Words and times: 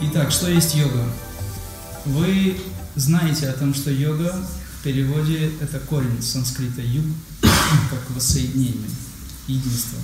Итак, 0.00 0.30
что 0.30 0.48
есть 0.48 0.76
йога? 0.76 1.04
Вы 2.04 2.56
знаете 2.94 3.48
о 3.48 3.52
том, 3.52 3.74
что 3.74 3.90
йога 3.90 4.32
в 4.78 4.84
переводе 4.84 5.50
это 5.60 5.80
корень 5.80 6.22
санскрита 6.22 6.82
юг, 6.82 7.04
как 7.42 8.08
воссоединение, 8.10 8.90
единство. 9.48 9.98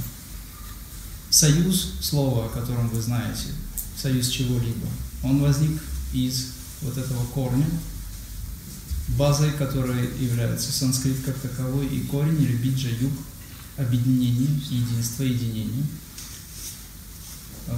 Союз, 1.31 1.95
слово, 2.01 2.47
о 2.47 2.49
котором 2.49 2.89
вы 2.89 3.01
знаете, 3.01 3.47
союз 3.97 4.27
чего-либо, 4.31 4.89
он 5.23 5.41
возник 5.41 5.81
из 6.13 6.55
вот 6.83 6.99
этого 6.99 7.25
корня, 7.27 7.67
базой 9.17 9.53
которой 9.53 10.11
является 10.19 10.73
санскрит 10.73 11.25
как 11.25 11.37
таковой 11.37 11.87
и 11.87 12.01
корень 12.01 12.43
или 12.43 12.57
биджа 12.57 12.89
юг, 12.89 13.13
объединение, 13.77 14.49
единство, 14.71 15.23
единение– 15.23 15.85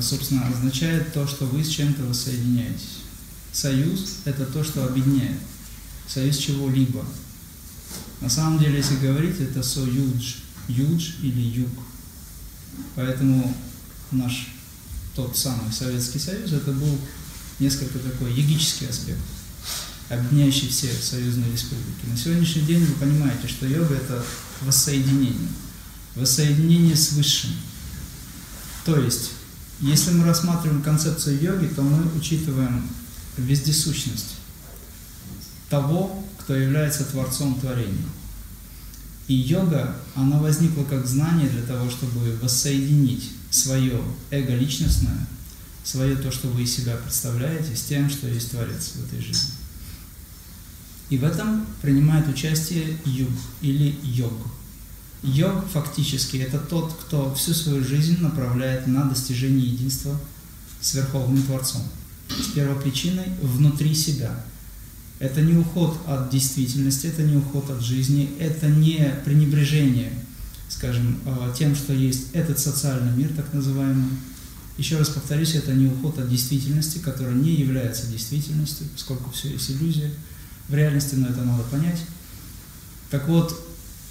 собственно, 0.00 0.46
означает 0.46 1.12
то, 1.12 1.26
что 1.26 1.46
вы 1.46 1.62
с 1.62 1.68
чем-то 1.68 2.02
воссоединяетесь. 2.04 2.98
Союз– 3.52 4.18
это 4.24 4.44
то, 4.44 4.62
что 4.62 4.84
объединяет. 4.84 5.38
Союз 6.08 6.36
чего-либо. 6.36 7.04
На 8.20 8.28
самом 8.28 8.58
деле, 8.58 8.78
если 8.78 8.96
говорить, 8.96 9.40
это 9.40 9.62
союдж, 9.62 10.36
юдж 10.68 11.12
или 11.22 11.40
юг. 11.40 11.70
Поэтому 12.94 13.56
наш 14.10 14.48
тот 15.14 15.36
самый 15.36 15.72
Советский 15.72 16.18
Союз, 16.18 16.52
это 16.52 16.72
был 16.72 16.98
несколько 17.58 17.98
такой 17.98 18.32
йогический 18.34 18.86
аспект, 18.86 19.18
объединяющий 20.10 20.68
все 20.68 20.92
союзные 20.92 21.50
республики. 21.50 22.06
На 22.06 22.16
сегодняшний 22.16 22.62
день 22.62 22.84
вы 22.84 22.94
понимаете, 22.94 23.48
что 23.48 23.66
йога– 23.66 23.94
это 23.96 24.22
воссоединение. 24.60 25.48
Воссоединение 26.14 26.96
с 26.96 27.12
Высшим. 27.12 27.50
То 28.84 28.98
есть, 28.98 29.30
если 29.80 30.12
мы 30.12 30.24
рассматриваем 30.24 30.82
концепцию 30.82 31.40
йоги, 31.40 31.66
то 31.66 31.82
мы 31.82 32.10
учитываем 32.18 32.88
вездесущность 33.36 34.36
того, 35.68 36.24
кто 36.38 36.54
является 36.54 37.04
Творцом 37.04 37.58
творения. 37.60 38.06
И 39.28 39.34
йога, 39.34 39.96
она 40.14 40.38
возникла 40.38 40.84
как 40.84 41.06
знание 41.06 41.48
для 41.48 41.62
того, 41.62 41.90
чтобы 41.90 42.36
воссоединить 42.40 43.32
свое 43.50 44.00
эго 44.30 44.54
личностное, 44.54 45.26
свое 45.82 46.16
то, 46.16 46.30
что 46.30 46.48
вы 46.48 46.62
из 46.62 46.74
себя 46.74 46.96
представляете, 46.96 47.74
с 47.74 47.82
тем, 47.82 48.08
что 48.08 48.28
есть 48.28 48.52
Творец 48.52 48.92
в 48.94 49.04
этой 49.04 49.20
жизни. 49.20 49.50
И 51.10 51.18
в 51.18 51.24
этом 51.24 51.66
принимает 51.82 52.28
участие 52.28 52.96
юг 53.04 53.30
или 53.60 53.98
йог. 54.02 54.32
Йог 55.26 55.66
фактически 55.72 56.36
это 56.36 56.58
тот, 56.58 56.92
кто 56.92 57.34
всю 57.34 57.52
свою 57.52 57.84
жизнь 57.84 58.20
направляет 58.20 58.86
на 58.86 59.04
достижение 59.04 59.66
единства 59.66 60.16
с 60.80 60.94
Верховным 60.94 61.42
Творцом, 61.42 61.82
с 62.28 62.52
первопричиной 62.52 63.26
внутри 63.42 63.92
себя. 63.94 64.44
Это 65.18 65.40
не 65.40 65.54
уход 65.54 65.98
от 66.06 66.30
действительности, 66.30 67.08
это 67.08 67.22
не 67.22 67.36
уход 67.36 67.68
от 67.70 67.82
жизни, 67.82 68.30
это 68.38 68.68
не 68.68 69.14
пренебрежение, 69.24 70.12
скажем, 70.68 71.18
э, 71.24 71.54
тем, 71.58 71.74
что 71.74 71.92
есть 71.92 72.28
этот 72.32 72.60
социальный 72.60 73.10
мир, 73.16 73.30
так 73.34 73.52
называемый. 73.52 74.10
Еще 74.78 74.96
раз 74.96 75.08
повторюсь, 75.08 75.54
это 75.54 75.72
не 75.72 75.86
уход 75.86 76.18
от 76.20 76.28
действительности, 76.28 76.98
которая 76.98 77.34
не 77.34 77.52
является 77.52 78.06
действительностью, 78.06 78.86
поскольку 78.92 79.30
все 79.30 79.48
есть 79.48 79.70
иллюзия 79.70 80.12
в 80.68 80.74
реальности, 80.74 81.16
но 81.16 81.28
это 81.28 81.42
надо 81.42 81.64
понять. 81.64 82.02
Так 83.10 83.26
вот, 83.26 83.65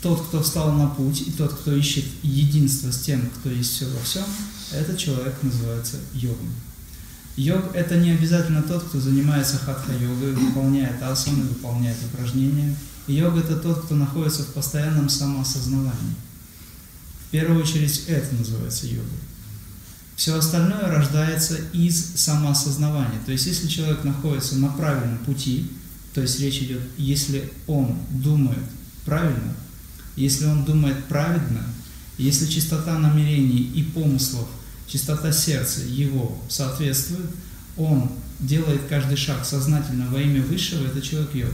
тот, 0.05 0.27
кто 0.27 0.43
встал 0.43 0.71
на 0.73 0.85
путь, 0.85 1.21
и 1.21 1.31
тот, 1.31 1.51
кто 1.51 1.75
ищет 1.75 2.05
единство 2.21 2.91
с 2.91 2.99
тем, 2.99 3.27
кто 3.39 3.49
есть 3.49 3.71
все 3.71 3.88
во 3.88 3.99
всем, 4.03 4.23
этот 4.71 4.99
человек 4.99 5.33
называется 5.41 5.97
йогом. 6.13 6.53
Йог– 7.38 7.71
это 7.73 7.97
не 7.97 8.11
обязательно 8.11 8.61
тот, 8.61 8.83
кто 8.83 8.99
занимается 8.99 9.57
хатха-йогой, 9.57 10.33
выполняет 10.33 11.01
асаны, 11.01 11.45
выполняет 11.45 11.97
упражнения. 12.05 12.75
Йог– 13.07 13.35
это 13.38 13.55
тот, 13.55 13.85
кто 13.85 13.95
находится 13.95 14.44
в 14.44 14.49
постоянном 14.49 15.09
самоосознавании. 15.09 16.15
В 17.27 17.31
первую 17.31 17.63
очередь 17.63 18.03
это 18.05 18.35
называется 18.35 18.85
йогой. 18.85 19.19
Все 20.15 20.35
остальное 20.35 20.88
рождается 20.88 21.57
из 21.73 22.13
самоосознавания. 22.13 23.19
То 23.25 23.31
есть, 23.31 23.47
если 23.47 23.67
человек 23.67 24.03
находится 24.03 24.55
на 24.57 24.67
правильном 24.67 25.17
пути, 25.25 25.71
то 26.13 26.21
есть 26.21 26.39
речь 26.39 26.59
идет, 26.59 26.81
если 26.95 27.51
он 27.65 27.97
думает 28.11 28.63
правильно, 29.03 29.55
если 30.15 30.45
он 30.45 30.63
думает 30.63 31.05
праведно, 31.05 31.61
если 32.17 32.45
чистота 32.45 32.97
намерений 32.97 33.71
и 33.75 33.83
помыслов, 33.83 34.47
чистота 34.87 35.31
сердца 35.31 35.81
его 35.81 36.41
соответствует, 36.47 37.29
он 37.77 38.11
делает 38.39 38.81
каждый 38.87 39.17
шаг 39.17 39.45
сознательно 39.45 40.07
во 40.07 40.21
имя 40.21 40.41
Высшего, 40.41 40.85
это 40.85 41.01
человек 41.01 41.33
йог. 41.35 41.51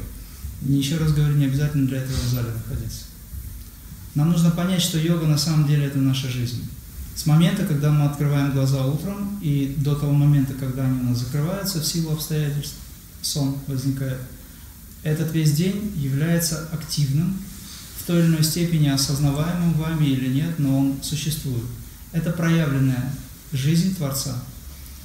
Еще 0.62 0.98
раз 0.98 1.14
говорю, 1.14 1.36
не 1.36 1.46
обязательно 1.46 1.88
для 1.88 2.00
этого 2.00 2.18
в 2.18 2.30
зале 2.30 2.50
находиться. 2.54 3.06
Нам 4.14 4.30
нужно 4.32 4.52
понять, 4.52 4.82
что 4.82 5.00
йога 5.00 5.26
на 5.26 5.38
самом 5.38 5.68
деле 5.68 5.86
это 5.86 5.98
наша 5.98 6.30
жизнь. 6.30 6.64
С 7.16 7.26
момента, 7.26 7.66
когда 7.66 7.92
мы 7.92 8.06
открываем 8.06 8.52
глаза 8.52 8.86
утром, 8.86 9.40
и 9.42 9.76
до 9.78 9.96
того 9.96 10.12
момента, 10.12 10.54
когда 10.54 10.86
они 10.86 11.00
у 11.02 11.04
нас 11.04 11.20
закрываются 11.20 11.80
в 11.80 11.86
силу 11.86 12.14
обстоятельств, 12.14 12.76
сон 13.22 13.58
возникает, 13.68 14.20
этот 15.04 15.32
весь 15.34 15.54
день 15.54 15.94
является 15.96 16.68
активным, 16.72 17.40
в 18.02 18.04
той 18.04 18.22
или 18.22 18.28
иной 18.28 18.44
степени 18.44 18.88
осознаваемым 18.88 19.74
вами 19.74 20.06
или 20.06 20.28
нет, 20.34 20.58
но 20.58 20.80
он 20.80 20.96
существует. 21.04 21.64
Это 22.12 22.32
проявленная 22.32 23.14
жизнь 23.54 23.96
Творца. 23.96 24.44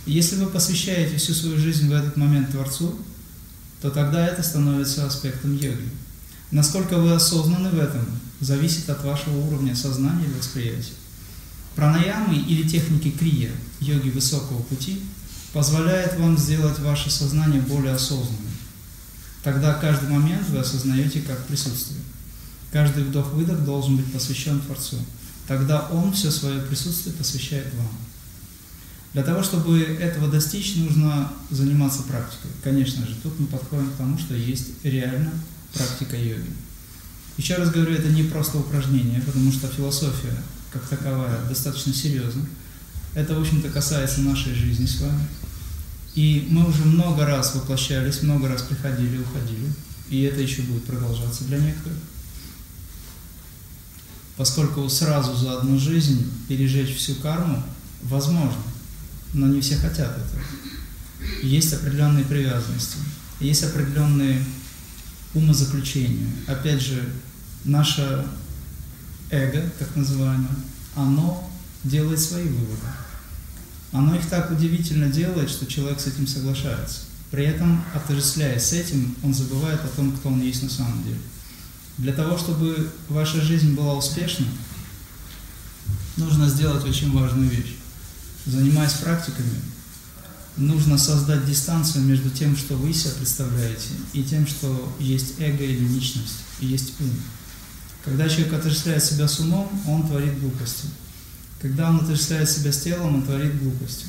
Если 0.07 0.37
вы 0.37 0.47
посвящаете 0.47 1.17
всю 1.17 1.35
свою 1.35 1.59
жизнь 1.59 1.89
в 1.89 1.93
этот 1.93 2.17
момент 2.17 2.51
Творцу, 2.51 2.99
то 3.83 3.91
тогда 3.91 4.27
это 4.27 4.43
становится 4.43 5.07
аспектом 5.07 5.55
йоги. 5.57 5.91
Насколько 6.51 6.97
вы 6.97 7.13
осознаны 7.13 7.69
в 7.69 7.79
этом, 7.79 8.07
зависит 8.41 8.89
от 8.89 9.05
вашего 9.05 9.37
уровня 9.47 9.77
сознания 9.77 10.25
и 10.25 10.39
восприятия. 10.39 10.95
Пранаямы 11.75 12.37
или 12.37 12.67
техники 12.67 13.11
крия, 13.11 13.51
йоги 13.81 14.09
высокого 14.09 14.63
пути, 14.63 15.03
позвляют 15.53 16.19
вам 16.19 16.39
сделать 16.39 16.79
ваше 16.79 17.11
сознание 17.11 17.61
более 17.61 17.95
осознанным. 17.95 18.57
Тогда 19.43 19.75
каждый 19.75 20.09
момент 20.09 20.49
вы 20.49 20.61
осознаете 20.61 21.21
как 21.21 21.47
присутствие. 21.47 22.01
Каждый 22.73 23.05
вдох-выдох 23.05 23.65
должен 23.65 23.97
быть 23.97 24.13
посвящен 24.13 24.61
Творцу. 24.61 24.97
Тогда 25.47 25.89
Он 25.93 26.13
все 26.13 26.31
свое 26.31 26.61
присутствие 26.61 27.15
посвящает 27.15 27.73
вам. 27.75 27.89
Для 29.13 29.23
того, 29.23 29.43
чтобы 29.43 29.81
этого 29.81 30.29
достичь, 30.29 30.77
нужно 30.77 31.33
заниматься 31.51 32.03
практикой. 32.03 32.51
Конечно 32.63 33.07
же, 33.07 33.15
тут 33.23 33.39
мы 33.39 33.47
подходим 33.47 33.91
к 33.91 33.97
тому, 33.97 34.19
что 34.19 34.35
есть 34.35 34.67
реально 34.83 35.33
практика 35.73 36.17
йоги. 36.17 36.51
Еще 37.39 37.55
раз 37.55 37.71
говорю, 37.71 37.95
это 37.95 38.09
не 38.09 38.25
просто 38.25 38.59
упражнение, 38.59 39.21
потому 39.21 39.53
что 39.53 39.69
философия 39.69 40.37
как 40.71 40.87
таковая 40.89 41.39
достаточно 41.49 41.95
серьезна. 41.95 42.47
Это, 43.15 43.35
в 43.35 43.41
общем-то, 43.41 43.71
касается 43.71 44.21
нашей 44.21 44.55
жизни 44.55 44.85
с 44.85 45.01
вами. 45.01 45.27
И 46.15 46.49
мы 46.51 46.69
уже 46.69 46.85
много 46.85 47.25
раз 47.25 47.55
воплощались, 47.55 48.23
много 48.23 48.49
раз 48.49 48.63
приходили, 48.63 49.19
уходили. 49.19 49.73
И 50.11 50.23
это 50.23 50.41
еще 50.41 50.63
будет 50.63 50.85
продолжаться 50.85 51.45
для 51.45 51.59
некоторых 51.59 51.99
поскольку 54.37 54.89
сразу 54.89 55.35
за 55.35 55.59
одну 55.59 55.79
жизнь 55.79 56.31
пережечь 56.49 56.97
всю 56.97 57.15
карму 57.17 57.63
возможно, 58.03 58.63
но 59.33 59.47
не 59.47 59.61
все 59.61 59.77
хотят 59.77 60.17
этого. 60.17 60.43
Есть 61.43 61.73
определенные 61.73 62.25
привязанности, 62.25 62.99
есть 63.41 63.63
определенные 63.63 64.43
умозаключения. 65.35 66.29
Опять 66.47 66.81
же, 66.81 67.03
наше 67.65 68.27
эго, 69.31 69.63
так 69.79 69.95
называемое, 69.97 70.57
оно 70.95 71.51
делает 71.85 72.21
свои 72.21 72.45
выводы. 72.49 72.87
Оно 73.93 74.15
их 74.15 74.27
так 74.29 74.51
удивительно 74.51 75.09
делает, 75.09 75.49
что 75.51 75.67
человек 75.67 76.01
с 76.01 76.07
этим 76.07 76.27
соглашается. 76.27 77.01
При 77.31 77.45
этом, 77.45 77.83
отождествляясь 77.95 78.65
с 78.65 78.73
этим, 78.73 79.15
он 79.23 79.35
забывает 79.35 79.81
о 79.81 79.89
том, 79.89 80.13
кто 80.13 80.29
он 80.29 80.43
есть 80.43 80.63
на 80.63 80.71
самом 80.71 81.03
деле. 81.03 81.19
Для 81.99 82.13
того, 82.13 82.37
чтобы 82.37 82.91
ваша 83.09 83.41
жизнь 83.41 83.75
была 83.75 83.95
успешной, 83.95 84.49
нужно 86.17 86.49
сделать 86.49 86.85
очень 86.85 87.13
важную 87.13 87.49
вещь. 87.49 87.77
Занимаясь 88.45 88.93
практиками, 88.93 89.61
нужно 90.57 90.99
создать 90.99 91.47
дистанцию 91.47 92.05
между 92.05 92.31
тем, 92.31 92.57
что 92.57 92.77
вы 92.77 92.93
себя 92.93 93.13
представляете, 93.19 93.89
и 94.13 94.23
тем, 94.23 94.47
что 94.47 94.95
есть 94.99 95.35
эго 95.39 95.65
или 95.65 95.87
личность, 95.87 96.41
и 96.61 96.67
есть 96.67 96.93
ум. 97.01 97.11
Когда 98.05 98.29
человек 98.29 98.53
отождествляет 98.53 99.03
себя 99.03 99.27
с 99.27 99.41
умом, 99.41 99.69
он 99.87 100.07
творит 100.07 100.39
глупости. 100.39 100.87
Когда 101.61 101.91
он 101.91 101.97
отождествляет 101.97 102.49
себя 102.49 102.71
с 102.73 102.83
телом, 102.83 103.17
он 103.17 103.23
творит 103.25 103.61
глупости. 103.61 104.07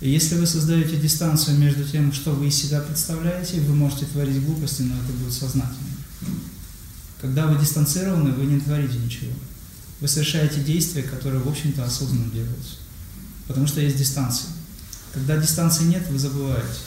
И 0.00 0.10
если 0.10 0.36
вы 0.36 0.46
создаете 0.46 0.96
дистанцию 0.96 1.58
между 1.58 1.84
тем, 1.84 2.12
что 2.12 2.32
вы 2.32 2.48
из 2.48 2.54
себя 2.54 2.80
представляете, 2.80 3.60
вы 3.60 3.74
можете 3.74 4.06
творить 4.06 4.44
глупости, 4.44 4.82
но 4.82 4.94
это 4.94 5.12
будет 5.12 5.32
сознательно. 5.32 5.88
Когда 7.20 7.46
вы 7.46 7.58
дистанцированы, 7.58 8.32
вы 8.32 8.44
не 8.44 8.60
творите 8.60 8.98
ничего. 8.98 9.32
Вы 10.00 10.08
совершаете 10.08 10.60
действия, 10.60 11.02
которые, 11.02 11.40
в 11.40 11.48
общем-то, 11.48 11.84
осознанно 11.84 12.30
делаются. 12.30 12.76
Потому 13.48 13.66
что 13.66 13.80
есть 13.80 13.96
дистанция. 13.96 14.50
Когда 15.14 15.38
дистанции 15.38 15.84
нет, 15.84 16.06
вы 16.10 16.18
забываетесь. 16.18 16.82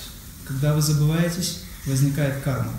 Когда 0.45 0.75
вы 0.75 0.81
забываетесь, 0.81 1.61
возникает 1.85 2.43
карма. 2.43 2.71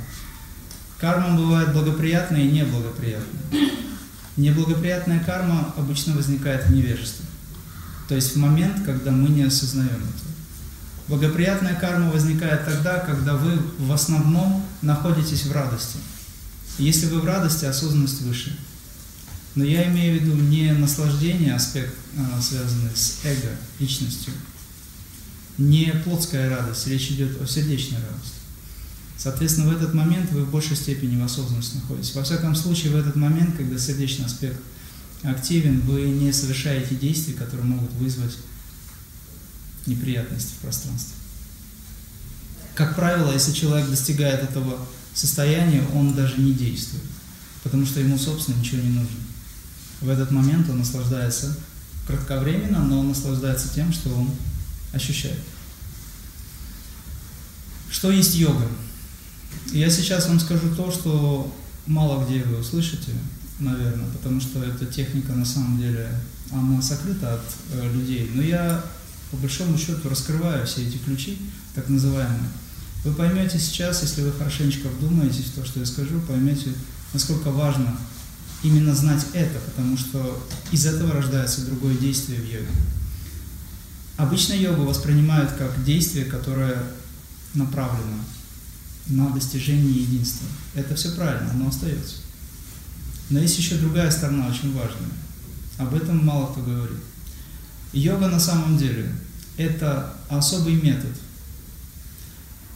Карма 0.99 1.37
бывает 1.37 1.73
благоприятная 1.73 2.43
и 2.43 2.51
неблагоприятная. 2.51 3.71
Неблагоприятная 4.37 5.21
карма 5.25 5.75
обычно 5.77 6.15
возникает 6.15 6.67
в 6.67 6.73
невежестве. 6.73 7.25
То 8.09 8.15
есть 8.15 8.35
в 8.35 8.39
момент, 8.39 8.85
когда 8.85 9.11
мы 9.11 9.29
не 9.29 9.43
осознаем 9.43 9.89
это. 9.89 10.31
Благоприятная 11.09 11.75
карма 11.75 12.11
возникает 12.11 12.65
тогда, 12.65 12.99
когда 12.99 13.35
вы 13.35 13.59
в 13.79 13.91
основном 13.93 14.65
находитесь 14.83 15.45
в 15.47 15.53
радости. 15.53 15.99
Если 16.81 17.07
вы 17.07 17.21
в 17.21 17.27
радости, 17.27 17.67
осознанность 17.67 18.23
выше. 18.23 18.59
Но 19.55 19.65
я 19.65 19.87
имею 19.89 20.19
в 20.19 20.23
виду 20.23 20.35
не 20.35 20.73
наслаждение, 20.73 21.55
аспект, 21.55 21.95
а, 22.17 22.41
связанный 22.41 22.91
с 22.95 23.19
эго, 23.25 23.51
личностью, 23.79 24.33
не 25.59 25.93
плотская 26.05 26.49
радость, 26.49 26.87
речь 26.87 27.11
идет 27.11 27.41
о 27.43 27.47
сердечной 27.47 27.99
радости. 27.99 28.39
Соответственно, 29.19 29.69
в 29.69 29.77
этот 29.77 29.93
момент 29.93 30.31
вы 30.31 30.45
в 30.45 30.51
большей 30.51 30.77
степени 30.77 31.21
в 31.21 31.25
осознанности 31.25 31.75
находитесь. 31.75 32.15
Во 32.15 32.23
всяком 32.23 32.55
случае, 32.55 32.93
в 32.93 32.97
этот 32.97 33.17
момент, 33.17 33.57
когда 33.57 33.79
сердечный 33.79 34.25
аспект 34.25 34.59
активен, 35.23 35.81
вы 35.81 36.03
не 36.05 36.33
совершаете 36.33 36.95
действий, 36.95 37.35
которые 37.35 37.67
могут 37.67 37.93
вызвать 37.93 38.39
неприятности 39.85 40.53
в 40.53 40.63
пространстве. 40.63 41.15
Как 42.75 42.97
правило, 42.97 43.31
если 43.33 43.53
человек 43.53 43.91
достигает 43.91 44.43
этого 44.43 44.79
состояния, 45.15 45.85
он 45.95 46.15
даже 46.15 46.41
не 46.41 46.53
действует, 46.53 47.05
потому 47.63 47.87
что 47.87 48.01
ему, 48.01 48.19
собственно, 48.19 48.57
ничего 48.57 48.83
не 48.83 48.91
нужно. 48.91 49.19
В 50.01 50.09
этот 50.09 50.31
момент 50.31 50.69
он 50.71 50.79
наслаждается 50.79 51.57
кратковременно, 52.07 52.85
но 52.85 53.01
он 53.01 53.09
наслаждается 53.09 53.73
тем, 53.75 53.93
что 53.93 54.09
он 54.11 54.31
ощущает. 54.93 55.39
Что 57.91 58.11
есть 58.11 58.35
йога? 58.35 58.67
Я 59.73 59.91
сейчас 59.91 60.29
вам 60.29 60.41
скажу 60.41 60.75
то, 60.75 60.91
что 60.91 61.55
мало 61.87 62.25
где 62.25 62.43
вы 62.45 62.59
услышите, 62.59 63.13
наверное, 63.59 64.09
потому 64.11 64.41
что 64.41 64.63
эта 64.63 64.87
техника 64.87 65.33
на 65.33 65.45
самом 65.45 65.79
деле, 65.79 66.09
она 66.51 66.81
сокрыта 66.81 67.35
от 67.35 67.43
э, 67.73 67.93
людей. 67.93 68.31
Но 68.35 68.43
я 68.43 68.83
по 69.31 69.37
большому 69.37 69.77
счету 69.77 70.09
раскрываю 70.09 70.67
все 70.67 70.87
эти 70.87 70.97
ключи, 70.99 71.39
так 71.75 71.89
называемые. 71.89 72.51
Вы 73.05 73.13
поймете 73.13 73.59
сейчас, 73.59 74.03
если 74.03 74.23
вы 74.23 74.33
хорошенечко 74.33 74.89
вдумаетесь 74.89 75.47
в 75.47 75.55
то, 75.55 75.65
что 75.65 75.81
я 75.81 75.87
скажу, 75.87 76.21
поймете, 76.21 76.73
насколько 77.15 77.51
важно 77.51 77.97
именно 78.63 78.95
знать 78.95 79.25
это, 79.33 79.59
потому 79.61 79.97
что 79.97 80.47
из 80.71 80.85
этого 80.85 81.13
рождается 81.13 81.65
другое 81.65 81.95
действие 81.95 82.41
в 82.41 82.45
йоге. 82.45 82.69
Обычно 84.19 84.53
йогу 84.53 84.85
воспринимают 84.85 85.53
как 85.53 85.83
действие, 85.83 86.27
которое 86.27 86.83
направлено 87.55 88.23
на 89.07 89.31
достижение 89.31 90.03
единства. 90.03 90.47
Это 90.75 90.95
все 90.95 91.13
правильно, 91.13 91.51
оно 91.53 91.69
остается. 91.69 92.17
Но 93.31 93.39
есть 93.39 93.57
еще 93.57 93.77
другая 93.77 94.11
сторона, 94.11 94.49
очень 94.49 94.75
важная. 94.75 95.09
Об 95.79 95.95
этом 95.95 96.25
мало 96.25 96.53
кто 96.53 96.61
говорит. 96.61 96.99
Йога 97.95 98.29
на 98.29 98.39
самом 98.39 98.77
деле 98.77 99.11
это 99.57 100.15
особый 100.29 100.75
метод, 100.75 101.11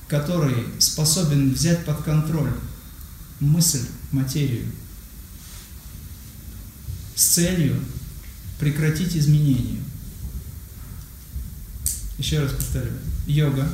который 0.09 0.67
способен 0.79 1.53
взять 1.53 1.85
под 1.85 2.03
контроль 2.03 2.53
мысль, 3.41 3.87
материю, 4.13 4.67
с 7.15 7.25
целью 7.25 7.81
прекратить 8.59 9.17
изменения. 9.17 9.81
Еще 12.19 12.41
раз 12.41 12.53
повторю. 12.53 12.93
Йога 13.27 13.69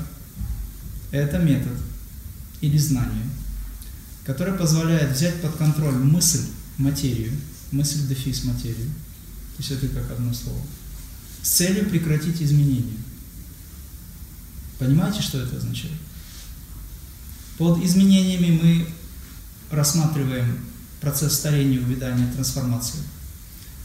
–это 1.10 1.38
метод 1.38 1.76
или 2.60 2.78
знание, 2.78 3.24
которое 4.24 4.56
позволяет 4.56 5.16
взять 5.16 5.40
под 5.42 5.56
контроль 5.56 5.94
мысль, 5.94 6.44
материю, 6.78 7.32
мысль 7.72 8.06
дефис 8.06 8.44
материю, 8.44 8.88
то 9.56 9.62
есть 9.62 9.70
это 9.70 9.88
как 9.88 10.10
одно 10.10 10.32
слово, 10.32 10.60
с 11.42 11.48
целью 11.50 11.88
прекратить 11.88 12.40
изменения. 12.40 12.96
Понимаете, 14.78 15.20
что 15.20 15.38
это 15.38 15.56
означает? 15.56 15.94
Под 17.60 17.84
изменениями 17.84 18.58
мы 18.62 18.86
рассматриваем 19.70 20.60
процесс 20.98 21.34
старения, 21.34 21.78
увядания, 21.78 22.26
трансформации. 22.32 23.00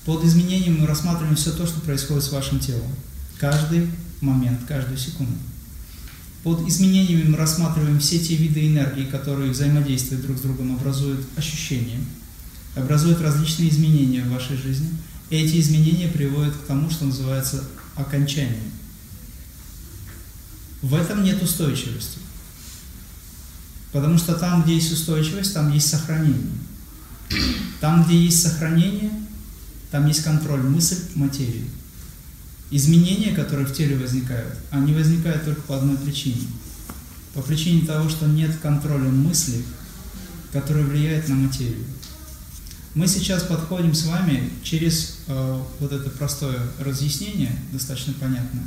Под 0.06 0.24
изменением 0.24 0.80
мы 0.80 0.88
рассматриваем 0.88 1.36
все 1.36 1.52
то, 1.52 1.68
что 1.68 1.82
происходит 1.82 2.24
с 2.24 2.32
вашим 2.32 2.62
телом. 2.62 2.90
Каждый 3.38 3.90
момент, 4.22 4.62
каждую 4.66 4.98
секунду. 4.98 5.34
Под 6.42 6.66
изменениями 6.66 7.32
мы 7.32 7.38
рассматриваем 7.38 8.00
все 8.00 8.18
те 8.18 8.38
виды 8.38 8.66
энергии, 8.66 9.04
которые 9.04 9.52
взаимодействуют 9.52 10.24
друг 10.24 10.38
с 10.38 10.42
другом, 10.42 10.78
образуют 10.78 11.28
ощущения, 11.36 12.00
образуют 12.78 13.20
различные 13.20 13.68
изменения 13.68 14.24
в 14.24 14.32
вашей 14.32 14.56
жизни. 14.56 14.88
Эти 15.30 15.60
изменения 15.60 16.08
приводят 16.08 16.56
к 16.56 16.66
тому, 16.66 16.90
что 16.90 17.04
называется 17.04 17.62
окончание. 17.96 18.72
В 20.82 20.96
этом 20.96 21.26
нет 21.26 21.44
устойчивости. 21.44 22.20
Потому 23.96 24.18
что 24.18 24.36
там, 24.36 24.62
где 24.62 24.76
есть 24.76 24.92
устойчивость, 24.92 25.54
там 25.54 25.72
есть 25.72 25.88
сохранение. 25.88 26.52
Там, 27.80 28.04
где 28.04 28.26
есть 28.26 28.42
сохранение, 28.42 29.10
там 29.90 30.06
есть 30.06 30.22
контроль 30.22 30.60
мысль, 30.60 30.98
материи. 31.16 31.64
Изменения, 32.72 33.34
которые 33.34 33.66
в 33.66 33.72
теле 33.72 33.96
возникают, 33.96 34.54
они 34.70 34.94
возникают 34.94 35.46
только 35.46 35.62
по 35.62 35.78
одной 35.78 35.96
причине. 35.96 36.46
По 37.34 37.42
причине 37.42 37.88
того, 37.88 38.10
что 38.10 38.26
нет 38.26 38.58
контроля 38.62 39.08
мысли, 39.08 39.64
которая 40.52 40.84
влияет 40.84 41.30
на 41.30 41.36
материю. 41.36 41.86
Мы 42.96 43.08
сейчас 43.08 43.44
подходим 43.44 43.94
с 43.94 44.04
вами 44.08 44.50
через 44.62 45.20
э, 45.28 45.62
вот 45.80 45.94
это 45.94 46.10
простое 46.10 46.60
разъяснение, 46.80 47.58
достаточно 47.72 48.12
понятное, 48.20 48.66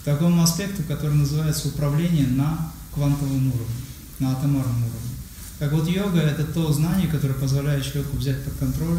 к 0.00 0.04
такому 0.04 0.42
аспекту, 0.42 0.82
который 0.82 1.14
называется 1.14 1.68
управление 1.68 2.26
на 2.26 2.72
квантовом 2.92 3.52
уровне, 3.52 3.87
на 4.18 4.32
атомарном 4.32 4.76
уровне. 4.76 5.10
Так 5.58 5.72
вот, 5.72 5.88
йога– 5.88 6.18
это 6.20 6.44
то 6.44 6.72
знание, 6.72 7.08
которое 7.08 7.34
позволяет 7.34 7.84
человеку 7.84 8.16
взять 8.16 8.42
под 8.44 8.54
контроль 8.54 8.98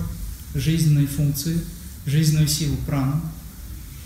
жизненные 0.56 1.08
функции, 1.08 1.62
жизненную 2.06 2.48
силу 2.48 2.76
прану, 2.86 3.22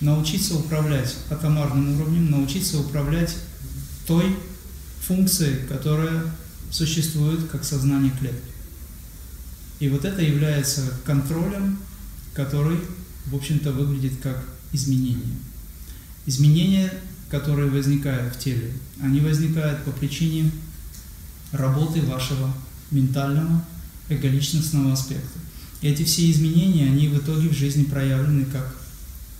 научиться 0.01 0.55
управлять 0.55 1.15
атомарным 1.29 1.95
уровнем, 1.95 2.29
научиться 2.29 2.79
управлять 2.79 3.35
той 4.05 4.37
функцией, 5.01 5.65
которая 5.67 6.23
существует 6.69 7.47
как 7.49 7.63
сознание 7.63 8.11
клетки. 8.19 8.51
И 9.79 9.89
вот 9.89 10.05
это 10.05 10.21
является 10.21 10.81
контролем, 11.05 11.79
который, 12.33 12.79
в 13.25 13.35
общем-то, 13.35 13.71
выглядит 13.71 14.13
как 14.21 14.43
изменение. 14.71 15.37
Изменения, 16.25 16.93
которые 17.29 17.69
возникают 17.69 18.35
в 18.35 18.39
теле, 18.39 18.71
они 19.01 19.19
возникают 19.19 19.83
по 19.83 19.91
причине 19.91 20.51
работы 21.53 22.01
вашего 22.01 22.51
ментального, 22.91 23.63
эголичностного 24.09 24.91
аспекта. 24.91 25.39
И 25.81 25.87
эти 25.87 26.03
все 26.03 26.29
изменения, 26.31 26.87
они 26.87 27.07
в 27.07 27.17
итоге 27.17 27.49
в 27.49 27.53
жизни 27.53 27.83
проявлены 27.83 28.45
как 28.45 28.75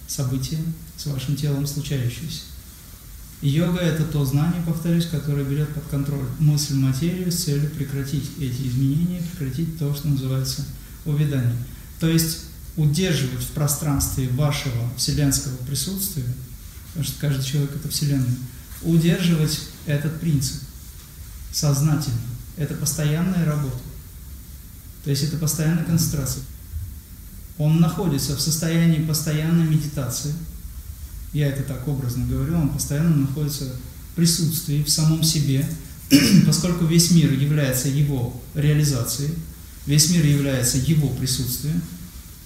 события 0.08 0.60
с 0.96 1.08
вашим 1.08 1.36
телом 1.36 1.66
случающиеся. 1.66 2.42
йога– 3.42 3.80
это 3.82 4.04
то 4.04 4.24
знание, 4.26 4.62
повторюсь, 4.66 5.08
которое 5.08 5.44
берет 5.44 5.74
под 5.74 5.86
контроль 5.86 6.26
мысль 6.40 6.76
материю 6.76 7.32
с 7.32 7.44
целью 7.44 7.70
прекратить 7.72 8.30
эти 8.40 8.68
изменения, 8.68 9.22
прекратить 9.22 9.78
то, 9.80 9.94
что 9.96 10.08
называется 10.08 10.66
увядание. 11.06 11.58
То 12.00 12.08
есть 12.08 12.46
удерживать 12.76 13.44
в 13.44 13.52
пространстве 13.52 14.30
вашего 14.30 14.90
вселенского 14.98 15.56
присутствия, 15.66 16.26
потому 16.88 17.06
что 17.06 17.20
каждый 17.20 17.44
человек– 17.44 17.72
это 17.76 17.90
Вселенная, 17.90 18.36
удерживать 18.84 19.62
этот 19.86 20.20
принцип 20.20 20.62
сознательно. 21.54 22.18
Это 22.58 22.74
постоянная 22.74 23.46
работа. 23.46 23.80
То 25.04 25.10
есть 25.10 25.24
это 25.24 25.38
постоянная 25.38 25.86
концентрация. 25.86 26.44
Он 27.58 27.80
находится 27.80 28.36
в 28.36 28.42
состоянии 28.42 29.06
постоянной 29.06 29.68
медитации. 29.68 30.34
Я 31.32 31.48
это 31.48 31.64
так 31.64 31.88
образно 31.88 32.26
говорю, 32.26 32.58
он 32.58 32.70
постоянно 32.70 33.16
находится 33.16 33.66
в 34.12 34.16
присутствии, 34.16 34.84
в 34.84 34.90
самом 34.90 35.24
себе, 35.24 35.68
поскольку 36.46 36.86
весь 36.86 37.12
мир 37.12 37.32
является 37.32 37.90
его 37.90 38.40
реализацией, 38.56 39.34
весь 39.86 40.10
мир 40.10 40.26
является 40.26 40.78
его 40.78 41.10
присутствием, 41.10 41.82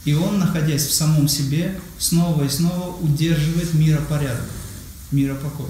и 0.06 0.14
он, 0.14 0.40
находясь 0.40 0.88
в 0.88 0.94
самом 0.94 1.28
себе, 1.28 1.80
снова 2.00 2.44
и 2.44 2.50
снова 2.50 2.96
удерживает 2.98 3.74
миропорядок, 3.74 4.46
миропокой 5.12 5.66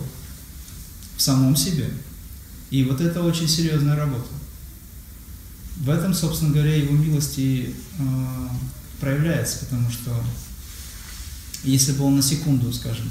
в 1.16 1.22
самом 1.22 1.56
себе. 1.56 1.90
И 2.70 2.84
вот 2.84 3.02
это 3.02 3.24
очень 3.24 3.48
серьезная 3.48 3.96
работа. 3.96 4.28
В 5.78 5.90
этом, 5.90 6.14
собственно 6.14 6.52
говоря, 6.52 6.76
его 6.76 6.94
милости 6.94 7.74
э, 8.00 8.48
проявляется, 9.00 9.60
потому 9.60 9.90
что 9.90 10.12
если 11.64 11.94
бы 11.94 12.04
он 12.06 12.18
на 12.18 12.22
секунду, 12.22 12.72
скажем, 12.74 13.10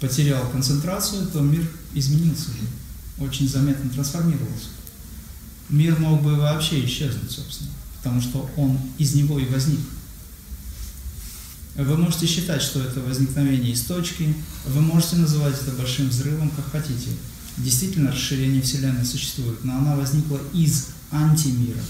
потерял 0.00 0.48
концентрацию, 0.50 1.26
то 1.26 1.40
мир 1.40 1.68
изменился 1.94 2.50
уже, 2.50 3.26
очень 3.26 3.48
заметно 3.48 3.90
трансформировался. 3.90 4.68
Мир 5.68 5.98
мог 5.98 6.22
бы 6.22 6.36
вообще 6.36 6.84
исчезнуть, 6.84 7.30
собственно, 7.30 7.70
потому 7.96 8.20
что 8.20 8.48
он 8.56 8.78
из 8.98 9.14
него 9.14 9.38
и 9.38 9.46
возник. 9.46 9.80
Вы 11.74 11.96
можете 11.96 12.26
считать, 12.26 12.62
что 12.62 12.80
это 12.80 13.00
возникновение 13.00 13.72
из 13.72 13.82
точки, 13.82 14.34
вы 14.66 14.80
можете 14.80 15.16
называть 15.16 15.60
это 15.60 15.72
большим 15.72 16.08
взрывом, 16.08 16.50
как 16.50 16.70
хотите. 16.70 17.10
Действительно, 17.56 18.12
расширение 18.12 18.60
Вселенной 18.60 19.04
существует, 19.04 19.64
но 19.64 19.78
она 19.78 19.96
возникла 19.96 20.38
из 20.52 20.88
антимира. 21.10 21.80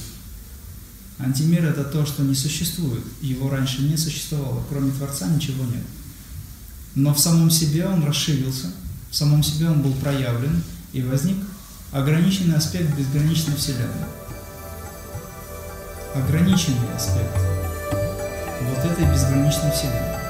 Антимир– 1.19 1.65
это 1.67 1.83
то, 1.83 2.07
что 2.07 2.23
не 2.23 2.35
существует. 2.35 3.03
Его 3.21 3.51
раньше 3.51 3.83
не 3.83 3.97
существовало. 3.97 4.63
Кроме 4.69 4.93
Творца 4.93 5.27
ничего 5.29 5.65
нет. 5.65 5.85
Но 6.95 7.13
в 7.13 7.19
самом 7.19 7.51
себе 7.51 7.87
он 7.87 8.05
расширился, 8.05 8.73
в 9.11 9.17
самом 9.17 9.43
себе 9.43 9.69
он 9.69 9.83
был 9.83 9.93
проявлен, 9.95 10.63
и 10.93 11.03
возник 11.03 11.37
ограниченный 11.93 12.57
аспект 12.57 12.97
безграничной 12.97 13.57
Вселенной. 13.57 14.07
Ограниченный 16.15 16.95
аспект 16.95 17.37
вот 18.63 18.79
этой 18.79 19.11
безграничной 19.13 19.71
Вселенной. 19.73 20.26